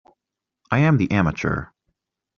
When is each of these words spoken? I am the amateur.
I 0.71 0.79
am 0.79 0.97
the 0.97 1.11
amateur. 1.11 1.67